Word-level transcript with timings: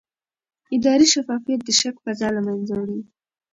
اداري 0.75 1.07
شفافیت 1.13 1.59
د 1.65 1.69
شک 1.79 1.95
فضا 2.05 2.27
له 2.35 2.41
منځه 2.47 2.73
وړي 2.79 3.01